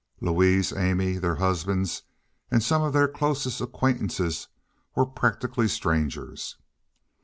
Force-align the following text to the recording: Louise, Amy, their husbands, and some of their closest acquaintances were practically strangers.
Louise, 0.19 0.73
Amy, 0.73 1.17
their 1.19 1.35
husbands, 1.35 2.01
and 2.49 2.63
some 2.63 2.81
of 2.81 2.91
their 2.91 3.07
closest 3.07 3.61
acquaintances 3.61 4.47
were 4.95 5.05
practically 5.05 5.67
strangers. 5.67 6.57